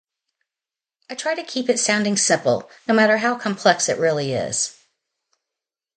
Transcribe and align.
I 1.11 1.13
try 1.13 1.35
to 1.35 1.43
keep 1.43 1.69
it 1.69 1.77
sounding 1.79 2.17
simple, 2.17 2.67
no 2.87 2.93
matter 2.95 3.17
how 3.17 3.35
complex 3.37 3.87
it 3.87 3.99
really 3.99 4.33
is. 4.33 4.75